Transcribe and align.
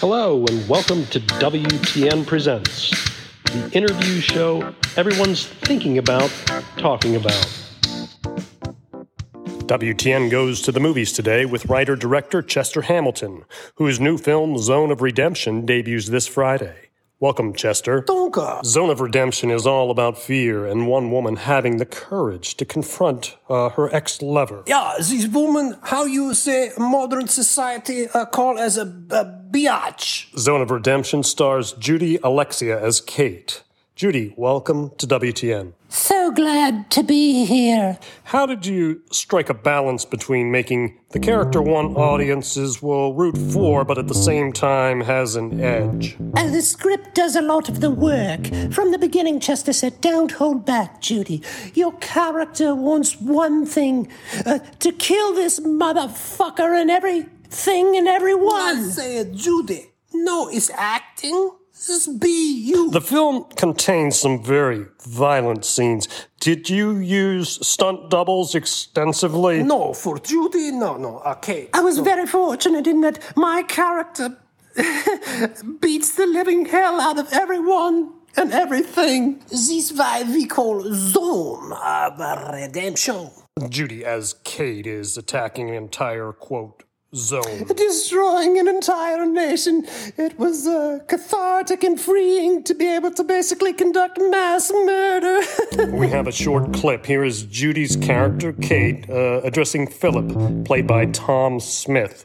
Hello, 0.00 0.44
and 0.44 0.68
welcome 0.68 1.06
to 1.06 1.18
WTN 1.20 2.26
Presents, 2.26 2.90
the 3.44 3.70
interview 3.72 4.20
show 4.20 4.74
everyone's 4.94 5.46
thinking 5.46 5.96
about 5.96 6.30
talking 6.76 7.16
about. 7.16 7.32
WTN 9.64 10.30
goes 10.30 10.60
to 10.60 10.70
the 10.70 10.80
movies 10.80 11.12
today 11.12 11.46
with 11.46 11.64
writer 11.64 11.96
director 11.96 12.42
Chester 12.42 12.82
Hamilton, 12.82 13.46
whose 13.76 13.98
new 13.98 14.18
film 14.18 14.58
Zone 14.58 14.90
of 14.90 15.00
Redemption 15.00 15.64
debuts 15.64 16.08
this 16.08 16.26
Friday. 16.26 16.85
Welcome, 17.26 17.54
Chester. 17.54 18.02
Donka. 18.02 18.64
Zone 18.64 18.88
of 18.88 19.00
Redemption 19.00 19.50
is 19.50 19.66
all 19.66 19.90
about 19.90 20.16
fear 20.16 20.64
and 20.64 20.86
one 20.86 21.10
woman 21.10 21.34
having 21.34 21.78
the 21.78 21.84
courage 21.84 22.56
to 22.58 22.64
confront 22.64 23.36
uh, 23.50 23.70
her 23.70 23.92
ex 23.92 24.22
lover. 24.22 24.62
Yeah, 24.68 24.94
this 24.96 25.26
woman, 25.26 25.76
how 25.82 26.04
you 26.04 26.34
say 26.34 26.70
modern 26.78 27.26
society 27.26 28.06
uh, 28.14 28.26
call 28.26 28.60
as 28.60 28.78
a, 28.78 28.82
a 29.10 29.24
biatch. 29.50 30.38
Zone 30.38 30.62
of 30.62 30.70
Redemption 30.70 31.24
stars 31.24 31.72
Judy 31.72 32.20
Alexia 32.22 32.80
as 32.80 33.00
Kate. 33.00 33.64
Judy, 33.96 34.32
welcome 34.36 34.90
to 34.98 35.06
WTN. 35.08 35.72
So 36.36 36.42
glad 36.42 36.90
to 36.90 37.02
be 37.02 37.46
here. 37.46 37.98
How 38.24 38.44
did 38.44 38.66
you 38.66 39.00
strike 39.10 39.48
a 39.48 39.54
balance 39.54 40.04
between 40.04 40.50
making 40.50 40.98
the 41.10 41.18
character 41.18 41.62
one 41.62 41.96
audiences 41.96 42.82
will 42.82 43.14
root 43.14 43.38
for, 43.38 43.84
but 43.84 43.96
at 43.96 44.08
the 44.08 44.14
same 44.14 44.52
time 44.52 45.00
has 45.00 45.36
an 45.36 45.60
edge? 45.60 46.16
And 46.36 46.54
the 46.54 46.60
script 46.60 47.14
does 47.14 47.36
a 47.36 47.40
lot 47.40 47.68
of 47.70 47.80
the 47.80 47.90
work. 47.90 48.46
From 48.72 48.92
the 48.92 48.98
beginning, 48.98 49.40
Chester 49.40 49.72
said, 49.72 50.00
Don't 50.02 50.32
hold 50.32 50.66
back, 50.66 51.00
Judy. 51.00 51.42
Your 51.74 51.92
character 52.00 52.74
wants 52.74 53.18
one 53.18 53.64
thing 53.64 54.08
uh, 54.44 54.58
to 54.80 54.92
kill 54.92 55.34
this 55.34 55.60
motherfucker 55.60 56.78
and 56.78 56.90
everything 56.90 57.96
and 57.96 58.06
everyone. 58.06 58.54
I 58.54 58.70
everyone. 58.72 58.90
say, 58.90 59.32
Judy, 59.32 59.86
no, 60.12 60.48
it's 60.48 60.70
acting. 60.70 61.52
Just 61.84 62.18
be 62.20 62.62
you. 62.64 62.90
The 62.90 63.00
film 63.00 63.44
contains 63.56 64.18
some 64.18 64.42
very 64.42 64.86
violent 65.06 65.64
scenes. 65.64 66.08
Did 66.40 66.70
you 66.70 66.96
use 66.96 67.66
stunt 67.66 68.08
doubles 68.10 68.54
extensively? 68.54 69.62
no, 69.62 69.92
for 69.92 70.18
Judy, 70.18 70.70
no, 70.70 70.96
no, 70.96 71.20
okay. 71.20 71.68
I 71.74 71.80
was 71.80 71.98
very 71.98 72.26
fortunate 72.26 72.86
in 72.86 73.02
that 73.02 73.18
my 73.36 73.62
character 73.62 74.38
beats 75.80 76.14
the 76.16 76.26
living 76.26 76.66
hell 76.66 77.00
out 77.00 77.18
of 77.18 77.32
everyone 77.32 78.12
and 78.36 78.52
everything. 78.52 79.40
This 79.48 79.68
is 79.70 79.92
why 79.92 80.22
we 80.22 80.46
call 80.46 80.82
zone 80.92 81.72
of 81.72 82.18
redemption. 82.52 83.30
Judy, 83.68 84.04
as 84.04 84.34
Kate, 84.44 84.86
is 84.86 85.16
attacking 85.16 85.70
an 85.70 85.76
entire, 85.76 86.32
quote, 86.32 86.82
zone. 87.14 87.64
destroying 87.74 88.58
an 88.58 88.68
entire 88.68 89.26
nation. 89.26 89.84
It 90.16 90.38
was 90.38 90.66
uh, 90.66 91.00
cathartic 91.06 91.84
and 91.84 92.00
freeing 92.00 92.62
to 92.64 92.74
be 92.74 92.86
able 92.88 93.10
to 93.12 93.24
basically 93.24 93.72
conduct 93.72 94.18
mass 94.20 94.70
murder. 94.72 95.40
We 95.96 96.08
have 96.08 96.26
a 96.26 96.32
short 96.32 96.72
clip. 96.72 97.06
Here 97.06 97.24
is 97.24 97.42
Judy's 97.44 97.96
character, 97.96 98.52
Kate, 98.52 99.08
uh, 99.08 99.40
addressing 99.44 99.86
Philip, 99.86 100.64
played 100.64 100.86
by 100.86 101.06
Tom 101.06 101.60
Smith. 101.60 102.24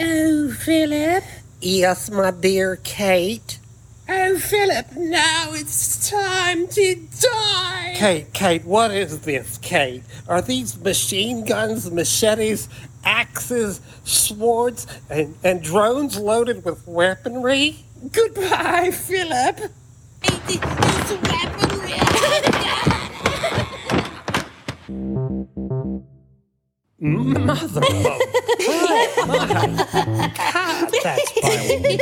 oh, 0.00 0.52
Philip. 0.60 1.24
Yes, 1.60 2.10
my 2.10 2.30
dear 2.30 2.76
Kate. 2.76 3.58
Oh, 4.34 4.38
Philip, 4.38 4.96
now 4.96 5.50
it's 5.52 6.10
time 6.10 6.66
to 6.66 6.96
die. 7.20 7.92
Kate, 7.94 8.32
Kate, 8.32 8.64
what 8.64 8.90
is 8.90 9.20
this, 9.20 9.58
Kate? 9.58 10.02
Are 10.26 10.42
these 10.42 10.76
machine 10.80 11.44
guns, 11.44 11.88
machetes, 11.88 12.68
axes, 13.04 13.80
swords, 14.02 14.88
and, 15.08 15.36
and 15.44 15.62
drones 15.62 16.18
loaded 16.18 16.64
with 16.64 16.84
weaponry? 16.84 17.76
Goodbye, 18.10 18.90
Philip. 18.90 19.70
Mother 27.04 27.62
of 27.62 27.84
That's 31.02 31.32
violent. 31.40 32.00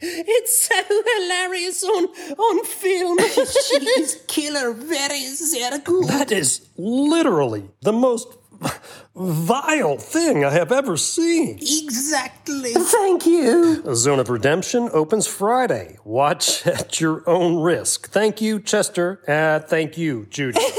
It's 0.00 0.58
so 0.58 0.93
hilarious 1.18 1.84
on, 1.84 2.04
on 2.04 2.64
film. 2.64 3.18
she 3.68 3.86
is 4.00 4.22
killer, 4.26 4.72
very, 4.72 5.24
very 5.52 5.78
good. 5.80 6.08
That 6.08 6.32
is 6.32 6.68
literally 6.76 7.70
the 7.82 7.92
most 7.92 8.28
vile 9.16 9.96
thing 9.96 10.44
I 10.44 10.50
have 10.50 10.72
ever 10.72 10.96
seen. 10.96 11.58
Exactly. 11.60 12.72
Thank 12.72 13.26
you. 13.26 13.94
Zone 13.94 14.18
of 14.20 14.28
Redemption 14.28 14.88
opens 14.92 15.26
Friday. 15.26 15.98
Watch 16.04 16.66
at 16.66 17.00
your 17.00 17.28
own 17.28 17.62
risk. 17.62 18.10
Thank 18.10 18.40
you, 18.40 18.60
Chester. 18.60 19.20
Uh, 19.28 19.60
thank 19.60 19.96
you, 19.98 20.26
Judy. 20.30 20.60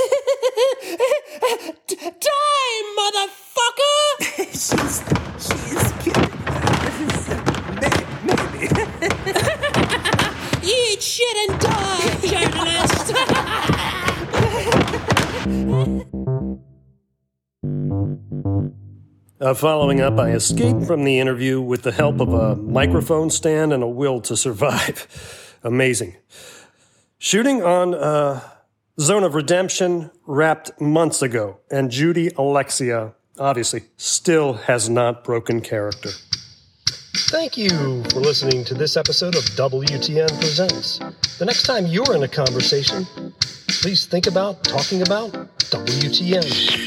Uh, 19.39 19.53
following 19.53 20.01
up, 20.01 20.17
I 20.17 20.31
escaped 20.31 20.85
from 20.85 21.03
the 21.03 21.19
interview 21.19 21.61
with 21.61 21.83
the 21.83 21.91
help 21.91 22.19
of 22.19 22.33
a 22.33 22.56
microphone 22.56 23.29
stand 23.29 23.72
and 23.72 23.83
a 23.83 23.88
will 23.88 24.22
to 24.22 24.35
survive. 24.35 25.59
Amazing. 25.63 26.16
Shooting 27.19 27.61
on 27.61 27.94
uh, 27.94 28.41
Zone 29.00 29.23
of 29.23 29.35
Redemption 29.35 30.09
wrapped 30.25 30.81
months 30.81 31.22
ago, 31.22 31.59
and 31.69 31.91
Judy 31.91 32.31
Alexia 32.38 33.13
obviously 33.38 33.83
still 33.97 34.53
has 34.53 34.89
not 34.89 35.23
broken 35.23 35.62
character. 35.62 36.09
Thank 37.29 37.56
you 37.56 37.69
for 38.06 38.19
listening 38.19 38.63
to 38.66 38.73
this 38.73 38.97
episode 38.97 39.35
of 39.35 39.44
WTN 39.44 40.39
Presents. 40.39 41.00
The 41.38 41.45
next 41.45 41.63
time 41.63 41.85
you're 41.85 42.16
in 42.16 42.23
a 42.23 42.27
conversation, 42.27 43.06
please 43.85 44.07
think 44.07 44.25
about 44.25 44.63
talking 44.63 45.03
about 45.03 45.31
WTN. 45.69 46.85